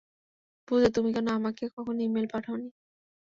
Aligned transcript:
পূজা, 0.67 0.87
তুমি 0.95 1.09
কেন, 1.15 1.27
আমাকে 1.31 1.63
কখনো 1.75 1.99
ইমেল 2.01 2.25
পাঠাওনি? 2.33 2.67